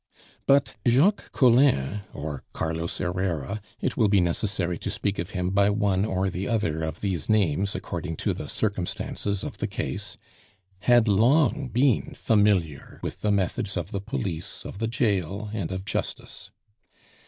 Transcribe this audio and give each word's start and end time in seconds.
But 0.47 0.73
Jacques 0.87 1.31
Collin, 1.31 2.01
or 2.11 2.43
Carlos 2.53 2.97
Herrera 2.97 3.61
it 3.79 3.95
will 3.95 4.07
be 4.07 4.19
necessary 4.19 4.79
to 4.79 4.89
speak 4.89 5.19
of 5.19 5.29
him 5.37 5.51
by 5.51 5.69
one 5.69 6.05
or 6.05 6.31
the 6.31 6.47
other 6.47 6.81
of 6.81 7.01
these 7.01 7.29
names 7.29 7.75
according 7.75 8.15
to 8.15 8.33
the 8.33 8.47
circumstances 8.47 9.43
of 9.43 9.59
the 9.59 9.67
case 9.67 10.17
had 10.79 11.07
long 11.07 11.67
been 11.69 12.15
familiar 12.15 12.99
with 13.03 13.21
the 13.21 13.29
methods 13.31 13.77
of 13.77 13.91
the 13.91 14.01
police, 14.01 14.65
of 14.65 14.79
the 14.79 14.87
jail, 14.87 15.51
and 15.53 15.71
of 15.71 15.85
justice. 15.85 16.49